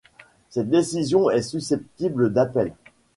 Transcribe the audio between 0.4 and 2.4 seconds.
Cette décision est susceptible